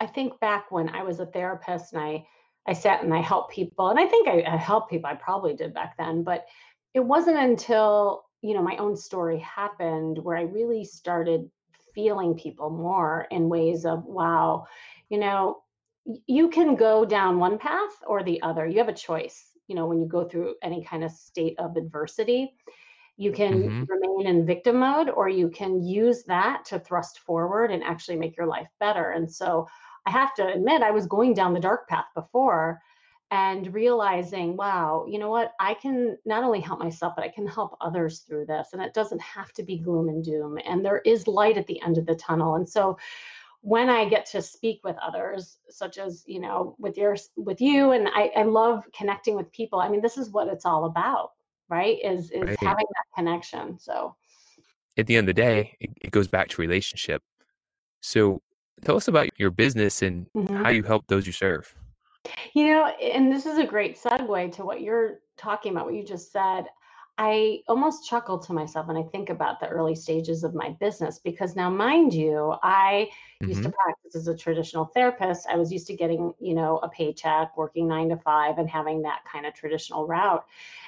I 0.00 0.06
think 0.06 0.38
back 0.40 0.70
when 0.70 0.88
I 0.88 1.02
was 1.02 1.20
a 1.20 1.26
therapist 1.26 1.92
and 1.92 2.02
I 2.02 2.26
I 2.66 2.72
sat 2.72 3.02
and 3.02 3.12
I 3.12 3.20
helped 3.20 3.52
people, 3.52 3.90
and 3.90 3.98
I 3.98 4.06
think 4.06 4.26
I, 4.26 4.42
I 4.42 4.56
helped 4.56 4.90
people. 4.90 5.08
I 5.08 5.14
probably 5.14 5.54
did 5.54 5.74
back 5.74 5.96
then, 5.98 6.22
but 6.24 6.46
it 6.94 7.00
wasn't 7.00 7.36
until 7.36 8.24
you 8.44 8.54
know 8.54 8.62
my 8.62 8.76
own 8.78 8.96
story 8.96 9.40
happened 9.40 10.18
where 10.22 10.38
I 10.38 10.42
really 10.42 10.84
started 10.84 11.50
feeling 11.94 12.34
people 12.36 12.70
more 12.70 13.26
in 13.30 13.48
ways 13.50 13.86
of 13.86 14.04
wow, 14.06 14.66
you 15.10 15.18
know, 15.18 15.58
you 16.26 16.50
can 16.50 16.76
go 16.76 17.04
down 17.04 17.38
one 17.38 17.58
path 17.58 17.92
or 18.06 18.22
the 18.22 18.42
other. 18.42 18.66
You 18.66 18.78
have 18.78 18.88
a 18.88 18.94
choice. 18.94 19.52
You 19.68 19.76
know, 19.76 19.86
when 19.86 20.00
you 20.00 20.06
go 20.08 20.24
through 20.28 20.56
any 20.62 20.84
kind 20.84 21.04
of 21.04 21.10
state 21.12 21.58
of 21.58 21.76
adversity, 21.76 22.54
you 23.16 23.32
can 23.32 23.70
hmm 23.70 23.88
remain 23.88 24.26
in 24.26 24.46
victim 24.46 24.78
mode 24.78 25.10
or 25.10 25.28
you 25.28 25.48
can 25.50 25.82
use 25.82 26.24
that 26.24 26.64
to 26.66 26.78
thrust 26.80 27.20
forward 27.20 27.70
and 27.70 27.84
actually 27.84 28.16
make 28.16 28.36
your 28.36 28.46
life 28.46 28.68
better. 28.80 29.10
And 29.10 29.30
so 29.30 29.66
I 30.06 30.10
have 30.10 30.34
to 30.34 30.46
admit, 30.52 30.82
I 30.82 30.90
was 30.90 31.06
going 31.06 31.34
down 31.34 31.54
the 31.54 31.60
dark 31.60 31.88
path 31.88 32.06
before 32.14 32.80
and 33.34 33.74
realizing, 33.74 34.56
wow, 34.56 35.04
you 35.08 35.18
know 35.18 35.28
what? 35.28 35.54
I 35.58 35.74
can 35.74 36.16
not 36.24 36.44
only 36.44 36.60
help 36.60 36.78
myself, 36.78 37.14
but 37.16 37.24
I 37.24 37.28
can 37.28 37.48
help 37.48 37.76
others 37.80 38.20
through 38.20 38.46
this. 38.46 38.68
And 38.72 38.80
it 38.80 38.94
doesn't 38.94 39.20
have 39.20 39.52
to 39.54 39.64
be 39.64 39.76
gloom 39.76 40.08
and 40.08 40.24
doom. 40.24 40.56
And 40.64 40.84
there 40.84 40.98
is 41.00 41.26
light 41.26 41.58
at 41.58 41.66
the 41.66 41.82
end 41.82 41.98
of 41.98 42.06
the 42.06 42.14
tunnel. 42.14 42.54
And 42.54 42.68
so 42.68 42.96
when 43.60 43.90
I 43.90 44.08
get 44.08 44.24
to 44.26 44.40
speak 44.40 44.82
with 44.84 44.94
others, 45.02 45.58
such 45.68 45.98
as, 45.98 46.22
you 46.28 46.38
know, 46.38 46.76
with 46.78 46.96
your 46.96 47.16
with 47.34 47.60
you, 47.60 47.90
and 47.90 48.06
I, 48.06 48.30
I 48.36 48.44
love 48.44 48.84
connecting 48.96 49.34
with 49.34 49.50
people. 49.50 49.80
I 49.80 49.88
mean, 49.88 50.00
this 50.00 50.16
is 50.16 50.30
what 50.30 50.46
it's 50.46 50.64
all 50.64 50.84
about, 50.84 51.32
right? 51.68 51.98
Is 52.04 52.30
is 52.30 52.42
Right. 52.42 52.58
having 52.60 52.86
that 52.88 53.16
connection. 53.16 53.80
So 53.80 54.14
At 54.96 55.08
the 55.08 55.16
end 55.16 55.28
of 55.28 55.34
the 55.34 55.42
day, 55.42 55.76
it, 55.80 55.90
it 56.02 56.10
goes 56.12 56.28
back 56.28 56.50
to 56.50 56.60
relationship. 56.62 57.20
So 58.00 58.42
tell 58.84 58.96
us 58.96 59.08
about 59.08 59.28
your 59.38 59.50
business 59.50 60.02
and 60.02 60.26
how 60.34 60.70
mhm. 60.70 60.74
you 60.76 60.82
help 60.84 61.08
those 61.08 61.26
you 61.26 61.32
serve. 61.32 61.74
You 62.54 62.68
know, 62.68 62.86
and 62.86 63.30
this 63.32 63.46
is 63.46 63.58
a 63.58 63.66
great 63.66 63.96
segue 64.00 64.52
to 64.52 64.64
what 64.64 64.80
you're 64.80 65.20
talking 65.36 65.72
about, 65.72 65.86
what 65.86 65.94
you 65.94 66.04
just 66.04 66.32
said. 66.32 66.66
I 67.16 67.60
almost 67.68 68.08
chuckle 68.08 68.38
to 68.40 68.52
myself 68.52 68.88
when 68.88 68.96
I 68.96 69.04
think 69.04 69.30
about 69.30 69.60
the 69.60 69.68
early 69.68 69.94
stages 69.94 70.42
of 70.42 70.54
my 70.54 70.70
business 70.80 71.20
because 71.20 71.54
now, 71.54 71.70
mind 71.70 72.12
you, 72.12 72.54
I 72.62 73.10
used 73.44 73.62
to 73.64 73.68
hmm 73.68 73.70
practice 73.70 74.16
as 74.16 74.26
a 74.26 74.36
traditional 74.36 74.86
therapist. 74.86 75.46
I 75.48 75.56
was 75.56 75.72
used 75.72 75.86
to 75.88 75.96
getting, 75.96 76.32
you 76.40 76.54
know, 76.54 76.78
a 76.78 76.88
paycheck, 76.88 77.56
working 77.56 77.86
nine 77.86 78.08
to 78.08 78.16
five, 78.16 78.58
and 78.58 78.68
having 78.68 79.02
that 79.02 79.20
kind 79.30 79.46
of 79.46 79.54
traditional 79.54 80.06
route. 80.06 80.44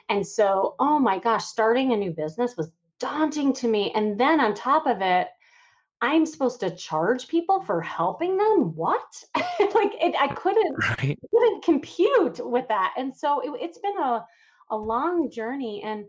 And 0.08 0.26
so, 0.26 0.74
oh 0.80 0.98
my 0.98 1.18
gosh, 1.18 1.44
starting 1.44 1.92
a 1.92 1.96
new 1.96 2.10
business 2.10 2.56
was 2.56 2.72
daunting 2.98 3.52
to 3.54 3.68
me. 3.68 3.92
And 3.94 4.18
then 4.18 4.40
on 4.40 4.54
top 4.54 4.86
of 4.86 5.02
it, 5.02 5.28
I'm 6.00 6.26
supposed 6.26 6.60
to 6.60 6.70
charge 6.70 7.28
people 7.28 7.60
for 7.62 7.80
helping 7.80 8.36
them? 8.36 8.74
What? 8.74 9.24
Like, 9.74 9.92
it 10.00 10.14
I 10.18 10.28
couldn't 10.28 10.76
Right. 10.78 11.18
couldn't 11.30 11.64
compute 11.64 12.40
with 12.46 12.68
that, 12.68 12.94
and 12.96 13.14
so 13.14 13.40
it 13.40 13.62
it's 13.62 13.78
been 13.78 13.98
a 13.98 14.24
a 14.70 14.76
long 14.76 15.30
journey, 15.30 15.82
and 15.82 16.06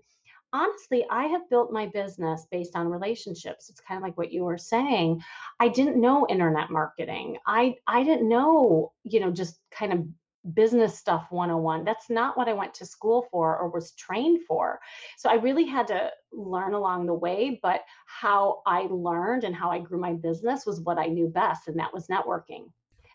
honestly, 0.53 1.05
I 1.09 1.25
have 1.25 1.49
built 1.49 1.71
my 1.71 1.87
business 1.87 2.47
based 2.51 2.75
on 2.75 2.87
relationships. 2.87 3.69
It's 3.69 3.81
kind 3.81 3.97
of 3.97 4.03
like 4.03 4.17
what 4.17 4.31
you 4.31 4.43
were 4.43 4.57
saying. 4.57 5.21
I 5.59 5.67
didn't 5.69 5.99
know 5.99 6.27
internet 6.29 6.71
marketing. 6.71 7.37
I 7.45 7.75
I 7.87 8.03
didn't 8.03 8.29
know, 8.29 8.93
you 9.03 9.19
know, 9.19 9.31
just 9.31 9.59
kind 9.71 9.93
of 9.93 10.07
business 10.53 10.97
stuff 10.97 11.27
101. 11.29 11.83
That's 11.83 12.09
not 12.09 12.37
what 12.37 12.47
I 12.47 12.53
went 12.53 12.73
to 12.75 12.85
school 12.85 13.27
for 13.31 13.57
or 13.57 13.69
was 13.69 13.91
trained 13.93 14.41
for. 14.47 14.79
So 15.17 15.29
I 15.29 15.35
really 15.35 15.65
had 15.65 15.87
to 15.87 16.11
learn 16.31 16.73
along 16.73 17.05
the 17.05 17.13
way, 17.13 17.59
but 17.61 17.81
how 18.05 18.61
I 18.65 18.87
learned 18.89 19.43
and 19.43 19.55
how 19.55 19.71
I 19.71 19.79
grew 19.79 19.99
my 19.99 20.13
business 20.13 20.65
was 20.65 20.81
what 20.81 20.97
I 20.97 21.07
knew 21.07 21.27
best, 21.27 21.67
and 21.67 21.79
that 21.79 21.93
was 21.93 22.07
networking 22.07 22.67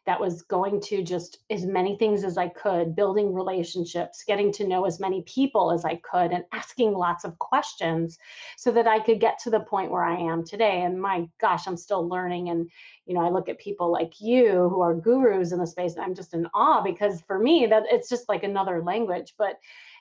that 0.04 0.20
was 0.20 0.42
going 0.42 0.80
to 0.80 1.02
just 1.02 1.38
as 1.50 1.64
many 1.64 1.96
things 1.96 2.24
as 2.24 2.36
I 2.36 2.48
could, 2.48 2.96
building 2.96 3.32
relationships, 3.32 4.24
getting 4.26 4.52
to 4.54 4.66
know 4.66 4.84
as 4.84 4.98
many 4.98 5.22
people 5.22 5.70
as 5.70 5.84
I 5.84 5.96
could, 5.96 6.32
and 6.32 6.44
asking 6.52 6.92
lots 6.92 7.24
of 7.24 7.38
questions 7.38 8.18
so 8.56 8.72
that 8.72 8.88
I 8.88 8.98
could 8.98 9.20
get 9.20 9.38
to 9.40 9.50
the 9.50 9.60
point 9.60 9.92
where 9.92 10.02
I 10.02 10.16
am 10.16 10.44
today. 10.44 10.82
And 10.82 11.00
my 11.00 11.28
gosh, 11.40 11.66
I'm 11.66 11.76
still 11.76 12.08
learning. 12.08 12.48
And, 12.48 12.68
you 13.06 13.14
know, 13.14 13.20
I 13.20 13.30
look 13.30 13.48
at 13.48 13.60
people 13.60 13.92
like 13.92 14.20
you 14.20 14.68
who 14.68 14.80
are 14.80 14.94
gurus 14.94 15.52
in 15.52 15.58
the 15.58 15.66
space, 15.66 15.94
and 15.94 16.04
I'm 16.04 16.14
just 16.14 16.34
in 16.34 16.48
awe 16.52 16.82
because 16.82 17.20
for 17.22 17.38
me, 17.38 17.66
that 17.66 17.84
it's 17.90 18.08
just 18.08 18.28
like 18.28 18.42
another 18.42 18.82
language, 18.82 19.34
but 19.38 19.58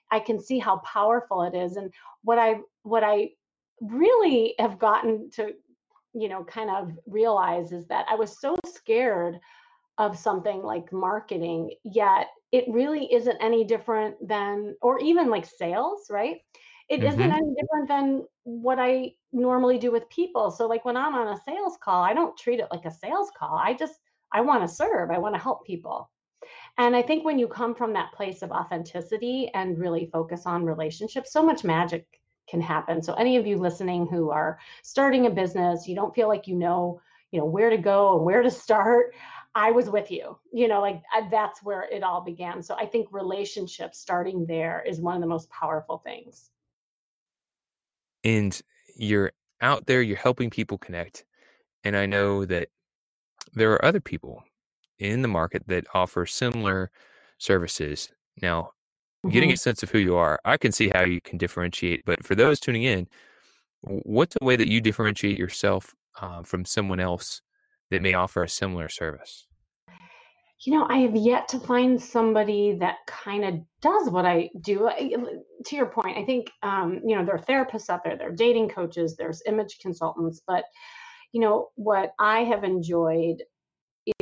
I 0.09 0.19
can 0.19 0.39
see 0.39 0.57
how 0.57 0.77
powerful 0.79 1.43
it 1.43 1.55
is. 1.55 1.77
And 1.77 1.93
what 2.23 2.39
I, 2.39 2.55
what 2.83 3.03
I, 3.03 3.29
really 3.83 4.53
have 4.59 4.77
gotten 4.77 5.27
to 5.31 5.55
you 6.13 6.29
know 6.29 6.43
kind 6.43 6.69
of 6.69 6.91
realize 7.07 7.71
is 7.71 7.87
that 7.87 8.05
i 8.09 8.13
was 8.13 8.39
so 8.39 8.55
scared 8.67 9.39
of 10.01 10.17
something 10.19 10.63
like 10.63 10.93
marketing, 10.93 11.75
yet 11.85 12.27
it 12.51 12.65
really 12.69 13.13
isn't 13.13 13.37
any 13.41 13.65
different 13.65 14.15
than 14.27 14.75
or 14.81 14.99
even 15.01 15.29
like 15.29 15.45
sales, 15.45 16.07
right? 16.11 16.37
It 16.89 17.03
isn't 17.03 17.31
hmm 17.31 17.31
any 17.31 17.55
different 17.59 17.87
than 17.89 18.27
what 18.43 18.79
I 18.79 19.13
normally 19.33 19.79
do 19.79 19.91
with 19.91 20.09
people. 20.09 20.51
So 20.51 20.67
like 20.67 20.85
when 20.85 20.97
I'm 20.97 21.15
on 21.15 21.29
a 21.29 21.37
sales 21.37 21.77
call, 21.83 22.03
I 22.03 22.13
don't 22.13 22.37
treat 22.37 22.59
it 22.59 22.67
like 22.71 22.85
a 22.85 22.91
sales 22.91 23.31
call. 23.37 23.57
I 23.57 23.73
just 23.73 23.99
I 24.33 24.41
want 24.41 24.63
to 24.63 24.67
serve. 24.75 25.11
I 25.11 25.19
want 25.19 25.35
to 25.35 25.41
help 25.41 25.65
people. 25.65 26.11
And 26.77 26.95
I 26.95 27.01
think 27.03 27.25
when 27.25 27.39
you 27.39 27.47
come 27.47 27.75
from 27.75 27.93
that 27.93 28.13
place 28.13 28.41
of 28.41 28.51
authenticity 28.51 29.49
and 29.53 29.77
really 29.79 30.07
focus 30.11 30.45
on 30.45 30.65
relationships, 30.65 31.31
so 31.33 31.43
much 31.43 31.63
magic 31.63 32.07
can 32.49 32.61
happen. 32.61 33.01
So 33.01 33.13
any 33.13 33.37
of 33.37 33.47
you 33.47 33.57
listening 33.57 34.07
who 34.07 34.31
are 34.31 34.59
starting 34.83 35.25
a 35.27 35.31
business, 35.31 35.87
you 35.87 35.95
don't 35.95 36.15
feel 36.15 36.27
like 36.27 36.47
you 36.47 36.55
know, 36.55 37.01
you 37.31 37.39
know, 37.39 37.45
where 37.45 37.69
to 37.69 37.77
go 37.77 38.17
and 38.17 38.25
where 38.25 38.41
to 38.43 38.51
start. 38.65 39.13
I 39.53 39.71
was 39.71 39.89
with 39.89 40.11
you. 40.11 40.37
You 40.53 40.67
know, 40.67 40.81
like 40.81 41.01
I, 41.13 41.27
that's 41.29 41.61
where 41.63 41.83
it 41.91 42.03
all 42.03 42.21
began. 42.21 42.63
So 42.63 42.75
I 42.75 42.85
think 42.85 43.07
relationships 43.11 43.99
starting 43.99 44.45
there 44.45 44.83
is 44.87 45.01
one 45.01 45.15
of 45.15 45.21
the 45.21 45.27
most 45.27 45.49
powerful 45.49 45.97
things. 45.97 46.49
And 48.23 48.59
you're 48.95 49.31
out 49.61 49.85
there, 49.87 50.01
you're 50.01 50.17
helping 50.17 50.49
people 50.49 50.77
connect. 50.77 51.25
And 51.83 51.97
I 51.97 52.05
know 52.05 52.45
that 52.45 52.69
there 53.53 53.71
are 53.73 53.83
other 53.83 53.99
people 53.99 54.43
in 54.99 55.21
the 55.21 55.27
market 55.27 55.63
that 55.67 55.85
offer 55.93 56.25
similar 56.25 56.91
services. 57.37 58.11
Now, 58.41 58.71
mm-hmm. 59.25 59.29
getting 59.29 59.51
a 59.51 59.57
sense 59.57 59.83
of 59.83 59.89
who 59.89 59.97
you 59.97 60.15
are, 60.15 60.39
I 60.45 60.57
can 60.57 60.71
see 60.71 60.91
how 60.93 61.03
you 61.03 61.19
can 61.19 61.37
differentiate. 61.37 62.05
But 62.05 62.23
for 62.23 62.35
those 62.35 62.59
tuning 62.59 62.83
in, 62.83 63.07
what's 63.81 64.37
a 64.39 64.45
way 64.45 64.55
that 64.55 64.69
you 64.69 64.79
differentiate 64.79 65.39
yourself 65.39 65.93
uh, 66.21 66.43
from 66.43 66.65
someone 66.65 66.99
else 66.99 67.41
that 67.91 68.01
may 68.01 68.13
offer 68.13 68.43
a 68.43 68.49
similar 68.49 68.89
service? 68.89 69.45
You 70.65 70.73
know, 70.73 70.85
I 70.89 70.97
have 70.97 71.15
yet 71.15 71.47
to 71.49 71.59
find 71.59 72.01
somebody 72.01 72.77
that 72.79 72.97
kind 73.07 73.43
of 73.43 73.55
does 73.81 74.09
what 74.09 74.25
I 74.25 74.49
do. 74.61 74.89
To 75.65 75.75
your 75.75 75.87
point, 75.87 76.17
I 76.17 76.23
think, 76.23 76.51
um, 76.61 76.99
you 77.03 77.15
know, 77.15 77.25
there 77.25 77.35
are 77.35 77.39
therapists 77.39 77.89
out 77.89 78.03
there, 78.03 78.15
there 78.15 78.29
are 78.29 78.35
dating 78.35 78.69
coaches, 78.69 79.15
there's 79.15 79.41
image 79.47 79.79
consultants, 79.81 80.41
but, 80.47 80.65
you 81.31 81.41
know, 81.41 81.69
what 81.75 82.13
I 82.19 82.41
have 82.41 82.63
enjoyed 82.63 83.41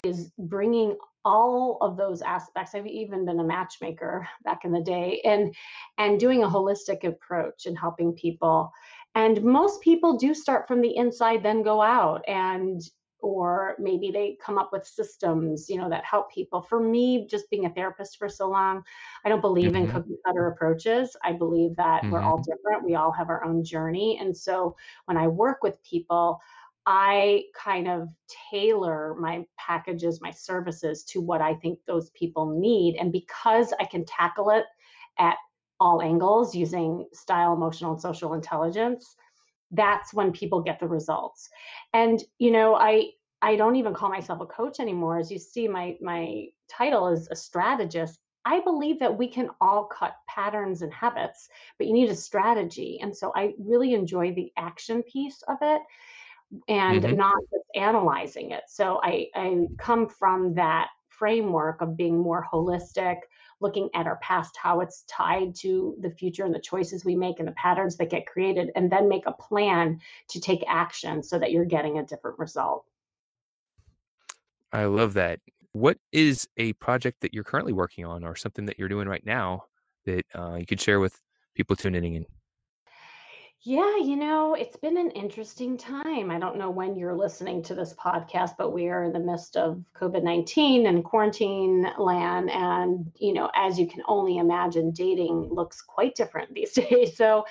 is 0.04 0.32
bringing 0.38 0.96
all 1.26 1.78
of 1.82 1.98
those 1.98 2.22
aspects 2.22 2.74
i've 2.74 2.88
even 2.88 3.26
been 3.26 3.40
a 3.40 3.44
matchmaker 3.44 4.28
back 4.44 4.64
in 4.64 4.72
the 4.72 4.82
day 4.82 5.22
and 5.26 5.54
and 5.98 6.20
doing 6.20 6.44
a 6.44 6.48
holistic 6.48 7.04
approach 7.04 7.66
and 7.66 7.78
helping 7.78 8.14
people 8.14 8.72
and 9.16 9.44
most 9.44 9.82
people 9.82 10.18
do 10.18 10.34
start 10.34 10.68
from 10.68 10.82
the 10.82 10.96
inside 10.96 11.44
then 11.44 11.62
go 11.62 11.82
out 11.82 12.24
and 12.28 12.82
or 13.22 13.76
maybe 13.80 14.12
they 14.12 14.38
come 14.44 14.58
up 14.58 14.72
with 14.72 14.86
systems 14.86 15.70
you 15.70 15.78
know 15.78 15.90
that 15.90 16.04
help 16.06 16.32
people 16.32 16.62
for 16.62 16.80
me 16.80 17.28
just 17.28 17.50
being 17.50 17.66
a 17.66 17.70
therapist 17.70 18.18
for 18.18 18.30
so 18.30 18.50
long 18.50 18.82
i 19.26 19.30
don't 19.30 19.42
believe 19.42 19.72
mm-hmm. 19.72 19.86
in 19.86 19.92
cookie 19.92 20.18
cutter 20.26 20.48
approaches 20.48 21.16
i 21.24 21.32
believe 21.32 21.76
that 21.76 22.02
mm-hmm. 22.02 22.12
we're 22.12 22.22
all 22.22 22.38
mm-hmm. 22.38 22.52
different 22.52 22.86
we 22.86 22.96
all 22.96 23.12
have 23.12 23.30
our 23.30 23.44
own 23.44 23.64
journey 23.64 24.18
and 24.22 24.36
so 24.36 24.76
when 25.06 25.18
i 25.18 25.28
work 25.28 25.64
with 25.64 25.82
people 25.84 26.40
I 26.92 27.44
kind 27.54 27.88
of 27.88 28.08
tailor 28.50 29.14
my 29.20 29.46
packages, 29.60 30.22
my 30.22 30.32
services 30.32 31.04
to 31.04 31.22
what 31.22 31.40
I 31.40 31.54
think 31.54 31.78
those 31.86 32.10
people 32.12 32.60
need. 32.60 32.96
And 32.96 33.12
because 33.12 33.74
I 33.80 33.86
can 33.86 34.06
tackle 34.06 34.50
it 34.50 34.66
at 35.20 35.36
all 35.80 36.02
angles 36.02 36.56
using 36.56 37.06
style, 37.14 37.54
emotional, 37.54 37.92
and 37.92 38.02
social 38.02 38.34
intelligence, 38.34 39.16
that's 39.72 40.14
when 40.14 40.32
people 40.32 40.62
get 40.62 40.80
the 40.80 40.88
results. 40.88 41.50
And, 41.94 42.24
you 42.40 42.52
know, 42.52 42.76
I, 42.76 43.10
I 43.42 43.56
don't 43.56 43.76
even 43.76 43.94
call 43.94 44.10
myself 44.10 44.42
a 44.42 44.46
coach 44.46 44.80
anymore. 44.80 45.18
As 45.18 45.32
you 45.32 45.40
see, 45.40 45.68
my 45.68 45.96
my 46.02 46.48
title 46.70 47.08
is 47.08 47.30
a 47.32 47.36
strategist. 47.36 48.20
I 48.46 48.60
believe 48.62 49.00
that 49.00 49.18
we 49.18 49.28
can 49.28 49.50
all 49.62 49.86
cut 49.86 50.16
patterns 50.28 50.82
and 50.82 50.94
habits, 50.94 51.50
but 51.78 51.88
you 51.88 51.94
need 51.94 52.10
a 52.10 52.16
strategy. 52.16 53.00
And 53.02 53.16
so 53.16 53.32
I 53.36 53.54
really 53.58 53.94
enjoy 53.94 54.34
the 54.34 54.52
action 54.58 55.04
piece 55.04 55.42
of 55.48 55.58
it 55.62 55.82
and 56.68 57.04
mm-hmm. 57.04 57.16
not 57.16 57.36
just 57.52 57.66
analyzing 57.76 58.52
it. 58.52 58.64
So 58.68 59.00
I, 59.04 59.28
I 59.36 59.68
come 59.78 60.08
from 60.08 60.54
that 60.56 60.90
framework 61.10 61.82
of 61.82 61.96
being 61.96 62.18
more 62.18 62.48
holistic, 62.52 63.18
looking 63.62 63.90
at 63.94 64.08
our 64.08 64.18
past, 64.18 64.56
how 64.58 64.80
it's 64.80 65.04
tied 65.08 65.56
to 65.56 65.96
the 66.00 66.10
future 66.12 66.46
and 66.46 66.54
the 66.54 66.60
choices 66.60 67.04
we 67.04 67.16
make 67.16 67.40
and 67.40 67.48
the 67.48 67.54
patterns 67.54 67.98
that 67.98 68.10
get 68.10 68.26
created, 68.26 68.72
and 68.76 68.92
then 68.92 69.10
make 69.10 69.26
a 69.26 69.32
plan 69.34 70.00
to 70.30 70.40
take 70.40 70.64
action 70.68 71.22
so 71.22 71.38
that 71.38 71.52
you're 71.52 71.66
getting 71.66 71.98
a 72.00 72.06
different 72.06 72.40
result. 72.40 72.86
I 74.72 74.86
love 74.86 75.14
that. 75.14 75.40
What 75.72 75.98
is 76.12 76.48
a 76.58 76.74
project 76.74 77.22
that 77.22 77.34
you're 77.34 77.44
currently 77.44 77.74
working 77.74 78.06
on 78.06 78.24
or 78.24 78.36
something 78.36 78.66
that 78.66 78.80
you're 78.80 78.88
doing 78.88 79.08
right 79.08 79.26
now 79.26 79.66
that 80.06 80.26
uh, 80.34 80.56
you 80.56 80.66
could 80.66 80.82
share 80.82 81.00
with 81.00 81.20
people 81.56 81.76
tuning 81.76 82.16
in? 82.16 82.26
Yeah, 83.64 83.98
you 83.98 84.16
know, 84.16 84.54
it's 84.54 84.78
been 84.78 84.98
an 84.98 85.12
interesting 85.12 85.78
time. 85.78 86.32
I 86.32 86.40
don't 86.40 86.58
know 86.58 86.70
when 86.70 86.96
you're 86.96 87.16
listening 87.16 87.62
to 87.64 87.76
this 87.76 87.94
podcast, 87.94 88.52
but 88.58 88.72
we 88.72 88.88
are 88.88 89.04
in 89.04 89.12
the 89.12 89.20
midst 89.20 89.58
of 89.58 89.84
COVID 89.96 90.24
19 90.24 90.88
and 90.88 91.04
quarantine 91.04 91.86
land. 91.98 92.50
And, 92.52 93.12
you 93.20 93.34
know, 93.34 93.52
as 93.56 93.78
you 93.78 93.86
can 93.86 94.02
only 94.08 94.38
imagine, 94.38 94.92
dating 94.92 95.50
looks 95.52 95.82
quite 95.82 96.16
different 96.16 96.54
these 96.54 96.72
days. 96.72 97.18
So, 97.18 97.46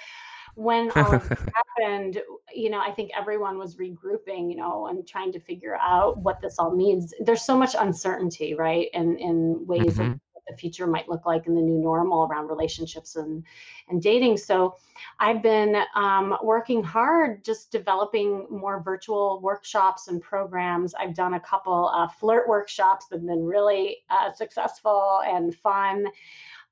when 0.54 0.90
all 0.92 1.10
happened, 1.78 2.20
you 2.52 2.70
know, 2.70 2.80
I 2.80 2.90
think 2.90 3.10
everyone 3.16 3.58
was 3.58 3.76
regrouping, 3.76 4.50
you 4.50 4.56
know, 4.56 4.86
and 4.86 5.06
trying 5.06 5.30
to 5.32 5.40
figure 5.40 5.76
out 5.80 6.18
what 6.18 6.40
this 6.40 6.58
all 6.58 6.74
means. 6.74 7.12
There's 7.20 7.44
so 7.44 7.56
much 7.56 7.76
uncertainty, 7.78 8.54
right? 8.54 8.88
In 8.94 9.18
in 9.18 9.66
ways 9.66 9.98
mm-hmm. 9.98 10.12
of 10.12 10.20
the 10.49 10.57
future 10.57 10.87
might 10.87 11.09
look 11.09 11.26
like 11.26 11.47
in 11.47 11.55
the 11.55 11.61
new 11.61 11.78
normal 11.78 12.25
around 12.25 12.49
relationships 12.49 13.17
and 13.17 13.45
and 13.88 14.02
dating. 14.02 14.37
So 14.37 14.76
I've 15.21 15.43
been 15.43 15.83
um, 15.95 16.37
working 16.43 16.83
hard, 16.83 17.45
just 17.45 17.71
developing 17.71 18.47
more 18.50 18.83
virtual 18.83 19.40
workshops 19.43 20.09
and 20.09 20.21
programs. 20.21 20.95
I've 20.95 21.14
done 21.14 21.35
a 21.35 21.40
couple 21.40 21.90
uh, 21.95 22.09
flirt 22.09 22.49
workshops 22.49 23.07
that 23.07 23.17
have 23.17 23.26
been 23.26 23.45
really 23.45 23.99
uh, 24.11 24.33
successful 24.33 25.21
and 25.26 25.55
fun. 25.55 26.07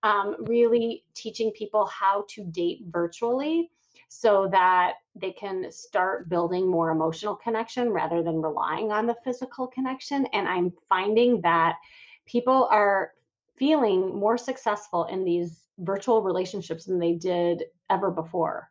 Um, 0.03 0.37
really 0.47 1.05
teaching 1.15 1.51
people 1.53 1.87
how 1.87 2.27
to 2.29 2.45
date 2.45 2.83
virtually 2.91 3.71
so 4.09 4.49
that 4.53 4.95
they 5.15 5.33
can 5.33 5.71
start 5.71 6.29
building 6.29 6.71
more 6.71 6.91
emotional 6.91 7.35
connection 7.35 7.91
rather 7.91 8.23
than 8.23 8.41
relying 8.41 8.93
on 8.93 9.07
the 9.07 9.17
physical 9.25 9.67
connection. 9.67 10.27
And 10.33 10.47
I'm 10.49 10.73
finding 10.89 11.41
that 11.43 11.77
people 12.25 12.69
are 12.71 13.13
feeling 13.59 14.15
more 14.15 14.39
successful 14.39 15.05
in 15.05 15.25
these 15.25 15.63
virtual 15.79 16.23
relationships 16.23 16.85
than 16.85 16.99
they 16.99 17.13
did 17.13 17.65
ever 17.91 18.11
before. 18.11 18.71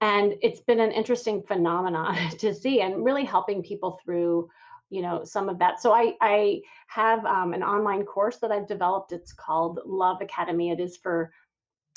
And 0.00 0.34
it's 0.42 0.60
been 0.60 0.80
an 0.80 0.92
interesting 0.92 1.42
phenomenon 1.42 2.16
to 2.38 2.54
see 2.54 2.80
and 2.80 3.04
really 3.04 3.24
helping 3.24 3.62
people 3.62 4.00
through 4.04 4.48
you 4.90 5.02
know 5.02 5.22
some 5.22 5.48
of 5.50 5.58
that. 5.58 5.82
So 5.82 5.92
i 5.92 6.14
i 6.20 6.60
have 6.86 7.24
um, 7.26 7.52
an 7.52 7.62
online 7.62 8.04
course 8.04 8.38
that 8.38 8.50
i've 8.50 8.66
developed. 8.66 9.12
It's 9.12 9.32
called 9.32 9.80
love 9.84 10.22
academy. 10.22 10.70
It 10.70 10.80
is 10.80 10.96
for 10.96 11.30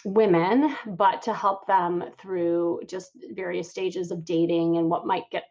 women 0.04 0.76
but 0.98 1.22
to 1.22 1.34
help 1.34 1.68
them 1.68 2.04
through 2.20 2.82
just 2.88 3.12
various 3.34 3.70
stages 3.70 4.10
of 4.10 4.26
dating 4.26 4.78
and 4.78 4.90
what 4.90 5.06
might 5.06 5.30
get 5.32 5.44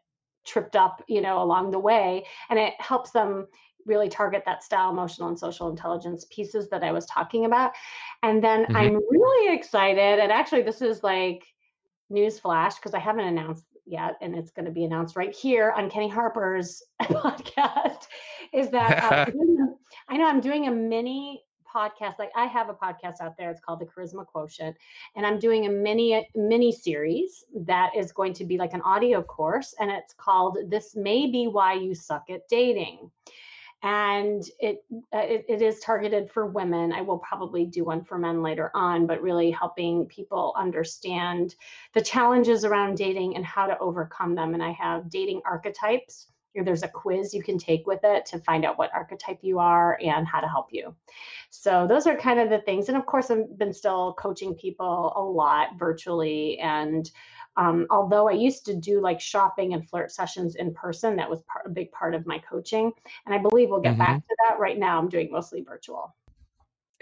tripped 0.44 0.74
up 0.74 1.02
you 1.08 1.22
know 1.22 1.42
along 1.42 1.70
the 1.70 1.78
way. 1.78 2.26
And 2.50 2.58
it 2.58 2.74
helps 2.78 3.10
them 3.10 3.46
really 3.86 4.08
target 4.08 4.42
that 4.46 4.62
style, 4.62 4.90
emotional, 4.90 5.28
and 5.28 5.38
social 5.38 5.70
intelligence 5.70 6.26
pieces 6.30 6.68
that 6.70 6.82
I 6.82 6.92
was 6.92 7.06
talking 7.06 7.44
about. 7.44 7.72
And 8.22 8.42
then 8.42 8.64
mm-hmm. 8.64 8.76
I'm 8.76 8.94
really 8.94 9.54
excited. 9.54 10.18
And 10.18 10.32
actually, 10.32 10.62
this 10.62 10.82
is 10.82 11.02
like 11.02 11.44
news 12.08 12.38
flash 12.38 12.76
because 12.76 12.94
I 12.94 12.98
haven't 12.98 13.26
announced 13.26 13.64
yet, 13.86 14.16
and 14.20 14.34
it's 14.34 14.50
going 14.50 14.66
to 14.66 14.70
be 14.70 14.84
announced 14.84 15.16
right 15.16 15.34
here 15.34 15.72
on 15.76 15.90
Kenny 15.90 16.08
Harper's 16.08 16.82
podcast. 17.02 18.06
Is 18.52 18.70
that 18.70 19.02
uh, 19.04 19.30
I 20.08 20.16
know 20.16 20.26
I'm 20.26 20.40
doing 20.40 20.68
a 20.68 20.70
mini 20.70 21.44
podcast 21.74 22.18
like 22.18 22.30
i 22.34 22.46
have 22.46 22.68
a 22.68 22.74
podcast 22.74 23.20
out 23.20 23.36
there 23.38 23.50
it's 23.50 23.60
called 23.60 23.80
the 23.80 23.86
charisma 23.86 24.26
quotient 24.26 24.76
and 25.16 25.24
i'm 25.24 25.38
doing 25.38 25.66
a 25.66 25.70
mini 25.70 26.26
mini 26.34 26.72
series 26.72 27.44
that 27.54 27.90
is 27.96 28.12
going 28.12 28.32
to 28.32 28.44
be 28.44 28.58
like 28.58 28.72
an 28.74 28.82
audio 28.82 29.22
course 29.22 29.74
and 29.78 29.90
it's 29.90 30.14
called 30.14 30.58
this 30.68 30.96
may 30.96 31.30
be 31.30 31.46
why 31.46 31.72
you 31.72 31.94
suck 31.94 32.24
at 32.30 32.40
dating 32.48 33.10
and 33.82 34.44
it, 34.58 34.84
uh, 35.14 35.18
it, 35.18 35.46
it 35.48 35.62
is 35.62 35.80
targeted 35.80 36.30
for 36.30 36.46
women. 36.46 36.92
I 36.92 37.00
will 37.00 37.18
probably 37.18 37.64
do 37.64 37.84
one 37.84 38.04
for 38.04 38.18
men 38.18 38.42
later 38.42 38.70
on, 38.74 39.06
but 39.06 39.22
really 39.22 39.50
helping 39.50 40.06
people 40.06 40.54
understand 40.56 41.54
the 41.94 42.02
challenges 42.02 42.64
around 42.64 42.96
dating 42.96 43.36
and 43.36 43.44
how 43.44 43.66
to 43.66 43.78
overcome 43.78 44.34
them. 44.34 44.52
And 44.52 44.62
I 44.62 44.72
have 44.72 45.08
dating 45.08 45.40
archetypes. 45.46 46.26
There's 46.54 46.82
a 46.82 46.88
quiz 46.88 47.32
you 47.32 47.42
can 47.42 47.58
take 47.58 47.86
with 47.86 48.00
it 48.02 48.26
to 48.26 48.40
find 48.40 48.64
out 48.64 48.76
what 48.76 48.92
archetype 48.92 49.38
you 49.40 49.60
are 49.60 49.98
and 50.02 50.26
how 50.26 50.40
to 50.40 50.48
help 50.48 50.66
you. 50.72 50.94
So 51.50 51.86
those 51.86 52.06
are 52.06 52.16
kind 52.16 52.40
of 52.40 52.50
the 52.50 52.58
things. 52.58 52.88
And 52.88 52.98
of 52.98 53.06
course, 53.06 53.30
I've 53.30 53.56
been 53.56 53.72
still 53.72 54.14
coaching 54.14 54.54
people 54.54 55.12
a 55.16 55.22
lot 55.22 55.78
virtually 55.78 56.58
and 56.58 57.10
um, 57.60 57.86
although 57.90 58.26
I 58.26 58.32
used 58.32 58.64
to 58.66 58.74
do 58.74 59.02
like 59.02 59.20
shopping 59.20 59.74
and 59.74 59.86
flirt 59.86 60.10
sessions 60.10 60.56
in 60.56 60.72
person, 60.72 61.14
that 61.16 61.28
was 61.28 61.42
part, 61.42 61.66
a 61.66 61.68
big 61.68 61.92
part 61.92 62.14
of 62.14 62.26
my 62.26 62.38
coaching. 62.38 62.90
And 63.26 63.34
I 63.34 63.38
believe 63.38 63.68
we'll 63.68 63.80
get 63.80 63.92
mm-hmm. 63.92 63.98
back 63.98 64.26
to 64.26 64.36
that. 64.48 64.58
Right 64.58 64.78
now, 64.78 64.98
I'm 64.98 65.10
doing 65.10 65.30
mostly 65.30 65.60
virtual. 65.60 66.16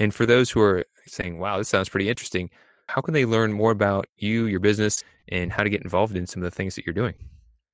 And 0.00 0.12
for 0.12 0.26
those 0.26 0.50
who 0.50 0.60
are 0.60 0.84
saying, 1.06 1.38
wow, 1.38 1.58
this 1.58 1.68
sounds 1.68 1.88
pretty 1.88 2.08
interesting, 2.08 2.50
how 2.88 3.00
can 3.00 3.14
they 3.14 3.24
learn 3.24 3.52
more 3.52 3.70
about 3.70 4.08
you, 4.16 4.46
your 4.46 4.58
business, 4.58 5.04
and 5.28 5.52
how 5.52 5.62
to 5.62 5.70
get 5.70 5.82
involved 5.82 6.16
in 6.16 6.26
some 6.26 6.42
of 6.42 6.50
the 6.50 6.56
things 6.56 6.74
that 6.74 6.84
you're 6.84 6.92
doing? 6.92 7.14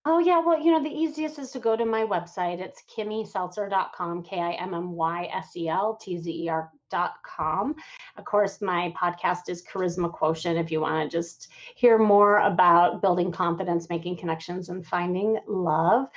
Oh, 0.06 0.18
yeah. 0.18 0.40
Well, 0.40 0.60
you 0.60 0.70
know, 0.70 0.82
the 0.82 0.90
easiest 0.90 1.38
is 1.38 1.50
to 1.52 1.58
go 1.58 1.76
to 1.76 1.86
my 1.86 2.04
website. 2.04 2.60
It's 2.60 2.82
kimmyseltzer.com, 2.94 4.22
K 4.22 4.38
I 4.38 4.52
M 4.52 4.74
M 4.74 4.92
Y 4.92 5.30
S 5.32 5.56
E 5.56 5.68
L 5.68 5.96
T 5.96 6.18
Z 6.18 6.30
E 6.30 6.48
R 6.48 6.70
charismaquotient.com. 6.94 7.74
Of 8.16 8.24
course, 8.24 8.60
my 8.60 8.94
podcast 9.00 9.48
is 9.48 9.64
Charisma 9.64 10.12
Quotient 10.12 10.58
if 10.58 10.70
you 10.70 10.80
want 10.80 11.10
to 11.10 11.16
just 11.16 11.48
hear 11.74 11.98
more 11.98 12.40
about 12.40 13.02
building 13.02 13.32
confidence, 13.32 13.88
making 13.88 14.16
connections, 14.16 14.68
and 14.68 14.86
finding 14.86 15.38
love. 15.46 16.08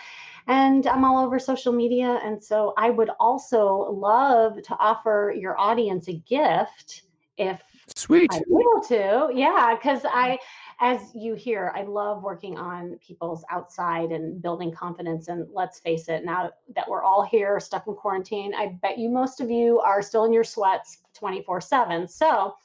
And 0.48 0.88
I'm 0.88 1.03
all 1.03 1.25
over 1.25 1.39
social 1.39 1.74
media. 1.74 2.20
And 2.24 2.41
so 2.41 2.74
I 2.77 2.89
would 2.89 3.10
also 3.20 3.91
love 3.91 4.62
to 4.63 4.77
offer 4.79 5.34
your 5.38 5.60
audience 5.60 6.08
a 6.08 6.13
gift 6.13 7.03
if 7.38 7.62
Sweet. 7.96 8.29
I'm 8.34 8.41
able 8.41 8.82
to. 8.88 9.29
Yeah, 9.34 9.75
because 9.75 10.01
I 10.06 10.38
as 10.79 11.01
you 11.15 11.34
hear, 11.34 11.72
I 11.75 11.84
love 11.84 12.22
working 12.22 12.57
on 12.57 13.00
people's 13.05 13.43
outside 13.50 14.12
and 14.12 14.41
building 14.41 14.72
confidence. 14.72 15.27
And 15.27 15.48
let's 15.51 15.79
face 15.79 16.07
it, 16.07 16.24
now 16.24 16.51
that 16.75 16.88
we're 16.88 17.03
all 17.03 17.24
here 17.24 17.60
stuck 17.60 17.88
in 17.88 17.96
quarantine, 17.96 18.53
I 18.53 18.77
bet 18.81 19.00
you 19.00 19.10
most 19.10 19.41
of 19.41 19.50
you 19.50 19.79
are 19.79 20.03
still 20.03 20.25
in 20.25 20.34
your 20.34 20.43
sweats 20.43 21.00
24 21.15 21.62
7. 21.62 22.07
So, 22.07 22.55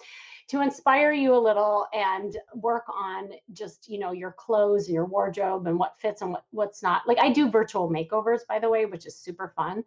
to 0.49 0.61
inspire 0.61 1.13
you 1.13 1.35
a 1.35 1.39
little 1.39 1.87
and 1.95 2.37
work 2.55 2.85
on 2.93 3.31
just 3.55 3.89
you 3.89 3.99
know 3.99 4.13
your 4.13 4.33
clothes 4.33 4.91
your 4.91 5.07
wardrobe 5.07 5.67
and 5.67 5.79
what 5.79 5.99
fits 5.99 6.21
and 6.21 6.33
what, 6.33 6.45
what's 6.51 6.83
not 6.83 7.03
like 7.07 7.19
i 7.19 7.33
do 7.33 7.49
virtual 7.49 7.89
makeovers 7.89 8.41
by 8.47 8.59
the 8.59 8.69
way 8.69 8.85
which 8.85 9.07
is 9.07 9.17
super 9.17 9.55
fun 9.57 9.83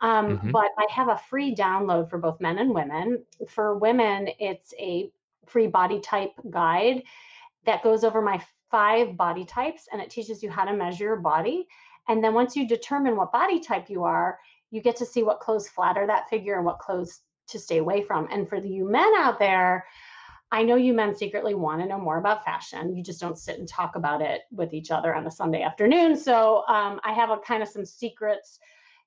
um, 0.00 0.38
mm-hmm. 0.38 0.50
but 0.52 0.70
i 0.78 0.86
have 0.90 1.08
a 1.08 1.20
free 1.28 1.54
download 1.54 2.08
for 2.08 2.18
both 2.18 2.40
men 2.40 2.58
and 2.58 2.72
women 2.72 3.22
for 3.48 3.76
women 3.76 4.28
it's 4.38 4.72
a 4.78 5.10
free 5.46 5.66
body 5.66 6.00
type 6.00 6.32
guide 6.48 7.02
that 7.66 7.82
goes 7.82 8.04
over 8.04 8.22
my 8.22 8.42
five 8.70 9.16
body 9.16 9.44
types 9.44 9.88
and 9.92 10.00
it 10.00 10.10
teaches 10.10 10.42
you 10.42 10.50
how 10.50 10.64
to 10.64 10.72
measure 10.72 11.04
your 11.04 11.16
body. 11.16 11.66
And 12.08 12.22
then 12.22 12.34
once 12.34 12.56
you 12.56 12.66
determine 12.66 13.16
what 13.16 13.32
body 13.32 13.60
type 13.60 13.90
you 13.90 14.04
are, 14.04 14.38
you 14.70 14.80
get 14.80 14.96
to 14.96 15.06
see 15.06 15.22
what 15.22 15.40
clothes 15.40 15.68
flatter 15.68 16.06
that 16.06 16.28
figure 16.28 16.56
and 16.56 16.64
what 16.64 16.78
clothes 16.78 17.20
to 17.48 17.58
stay 17.58 17.78
away 17.78 18.02
from. 18.02 18.28
And 18.30 18.48
for 18.48 18.60
the 18.60 18.68
you 18.68 18.88
men 18.88 19.12
out 19.16 19.38
there, 19.38 19.84
I 20.52 20.62
know 20.62 20.74
you 20.74 20.92
men 20.92 21.14
secretly 21.14 21.54
want 21.54 21.80
to 21.80 21.86
know 21.86 21.98
more 21.98 22.18
about 22.18 22.44
fashion. 22.44 22.96
You 22.96 23.04
just 23.04 23.20
don't 23.20 23.38
sit 23.38 23.58
and 23.58 23.68
talk 23.68 23.94
about 23.94 24.20
it 24.20 24.42
with 24.50 24.72
each 24.72 24.90
other 24.90 25.14
on 25.14 25.26
a 25.26 25.30
Sunday 25.30 25.62
afternoon. 25.62 26.16
So 26.16 26.64
um, 26.66 27.00
I 27.04 27.12
have 27.12 27.30
a 27.30 27.38
kind 27.38 27.62
of 27.62 27.68
some 27.68 27.84
secrets 27.84 28.58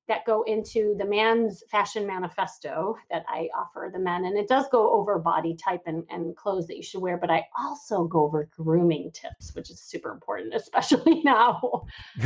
that 0.07 0.25
go 0.25 0.43
into 0.43 0.95
the 0.97 1.05
man's 1.05 1.63
fashion 1.71 2.05
manifesto 2.05 2.97
that 3.09 3.23
I 3.27 3.47
offer 3.55 3.89
the 3.91 3.99
men. 3.99 4.25
And 4.25 4.37
it 4.37 4.49
does 4.49 4.65
go 4.69 4.91
over 4.93 5.17
body 5.17 5.55
type 5.55 5.83
and, 5.85 6.03
and 6.09 6.35
clothes 6.35 6.67
that 6.67 6.75
you 6.75 6.83
should 6.83 7.01
wear, 7.01 7.17
but 7.17 7.31
I 7.31 7.45
also 7.57 8.03
go 8.05 8.23
over 8.23 8.49
grooming 8.55 9.11
tips, 9.11 9.55
which 9.55 9.69
is 9.69 9.79
super 9.79 10.11
important, 10.11 10.53
especially 10.55 11.21
now. 11.23 11.85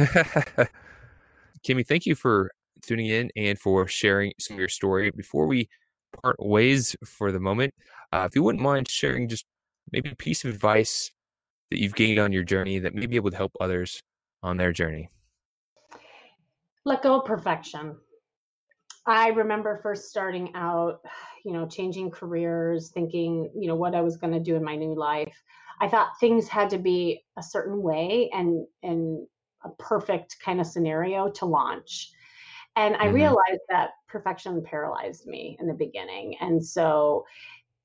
Kimmy, 1.64 1.86
thank 1.86 2.06
you 2.06 2.16
for 2.16 2.52
tuning 2.82 3.08
in 3.08 3.30
and 3.36 3.60
for 3.60 3.88
sharing 3.88 4.34
some 4.40 4.56
of 4.56 4.60
your 4.60 4.70
story. 4.70 5.12
Before 5.12 5.46
we 5.46 5.70
part 6.24 6.38
ways 6.40 6.96
for 7.06 7.32
the 7.32 7.40
moment, 7.40 7.74
uh, 8.12 8.28
if 8.28 8.36
you 8.36 8.42
wouldn't 8.42 8.64
mind 8.64 8.90
sharing 8.90 9.28
just 9.28 9.46
maybe 9.92 10.10
a 10.10 10.16
piece 10.16 10.44
of 10.46 10.54
advice 10.54 11.12
that 11.70 11.80
you've 11.80 11.96
gained 11.96 12.20
on 12.20 12.32
your 12.32 12.44
journey 12.44 12.80
that 12.80 12.96
may 12.96 13.06
be 13.06 13.18
able 13.18 13.30
to 13.30 13.38
help 13.38 13.52
others 13.60 14.02
on 14.42 14.58
their 14.58 14.72
journey 14.72 15.10
let 16.88 17.04
go 17.04 17.20
of 17.20 17.26
perfection. 17.26 17.98
I 19.06 19.30
remember 19.30 19.80
first 19.84 20.10
starting 20.10 20.52
out, 20.56 21.02
you 21.46 21.54
know, 21.54 21.68
changing 21.68 22.12
careers, 22.12 22.92
thinking, 22.92 23.52
you 23.56 23.68
know, 23.68 23.76
what 23.76 23.94
I 23.94 24.02
was 24.02 24.18
going 24.18 24.34
to 24.34 24.40
do 24.40 24.56
in 24.56 24.64
my 24.64 24.76
new 24.76 24.96
life. 24.96 25.36
I 25.80 25.88
thought 25.88 26.20
things 26.20 26.48
had 26.48 26.70
to 26.72 26.78
be 26.78 27.24
a 27.38 27.44
certain 27.44 27.82
way 27.82 28.30
and 28.34 28.66
and 28.84 29.28
a 29.64 29.70
perfect 29.80 30.38
kind 30.44 30.60
of 30.60 30.68
scenario 30.68 31.30
to 31.30 31.46
launch. 31.46 32.12
And 32.76 32.96
I 32.96 33.06
mm-hmm. 33.06 33.16
realized 33.16 33.62
that 33.70 33.92
perfection 34.08 34.64
paralyzed 34.64 35.26
me 35.26 35.58
in 35.60 35.68
the 35.68 35.74
beginning. 35.74 36.36
And 36.40 36.64
so 36.64 37.26